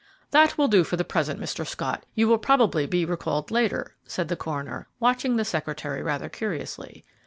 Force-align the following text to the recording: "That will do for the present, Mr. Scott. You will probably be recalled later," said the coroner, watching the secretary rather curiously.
"That 0.31 0.57
will 0.57 0.67
do 0.67 0.83
for 0.83 0.97
the 0.97 1.03
present, 1.05 1.39
Mr. 1.39 1.63
Scott. 1.63 2.07
You 2.15 2.27
will 2.27 2.39
probably 2.39 2.87
be 2.87 3.05
recalled 3.05 3.51
later," 3.51 3.95
said 4.03 4.29
the 4.29 4.35
coroner, 4.35 4.87
watching 4.99 5.35
the 5.35 5.45
secretary 5.45 6.01
rather 6.01 6.27
curiously. 6.27 7.05